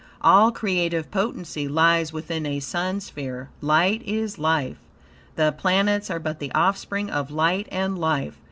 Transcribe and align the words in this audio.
All 0.21 0.51
creative 0.51 1.11
potency 1.11 1.67
lies 1.67 2.11
within 2.11 2.43
a 2.47 2.59
Sun 2.59 3.01
sphere. 3.01 3.49
Light 3.61 4.01
is 4.01 4.39
life. 4.39 4.77
The 5.35 5.51
planets 5.51 6.09
are 6.09 6.17
but 6.17 6.39
the 6.39 6.51
offspring 6.53 7.11
of 7.11 7.29
light 7.29 7.67
and 7.71 7.99
life. 7.99 8.39